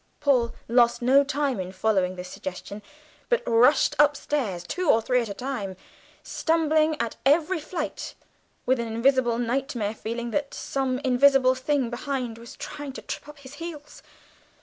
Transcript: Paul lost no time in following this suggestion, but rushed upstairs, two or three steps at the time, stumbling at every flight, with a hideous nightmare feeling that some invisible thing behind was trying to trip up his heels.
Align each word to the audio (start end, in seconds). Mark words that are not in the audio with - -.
Paul 0.19 0.55
lost 0.67 1.03
no 1.03 1.23
time 1.23 1.59
in 1.59 1.71
following 1.71 2.15
this 2.15 2.27
suggestion, 2.27 2.81
but 3.29 3.43
rushed 3.45 3.95
upstairs, 3.99 4.63
two 4.63 4.89
or 4.89 4.99
three 4.99 5.19
steps 5.19 5.29
at 5.29 5.37
the 5.37 5.45
time, 5.45 5.77
stumbling 6.23 6.99
at 6.99 7.17
every 7.23 7.59
flight, 7.59 8.15
with 8.65 8.79
a 8.79 8.83
hideous 8.85 9.17
nightmare 9.39 9.93
feeling 9.93 10.31
that 10.31 10.55
some 10.55 10.97
invisible 11.05 11.53
thing 11.53 11.91
behind 11.91 12.39
was 12.39 12.55
trying 12.55 12.93
to 12.93 13.03
trip 13.03 13.29
up 13.29 13.37
his 13.37 13.53
heels. 13.61 14.01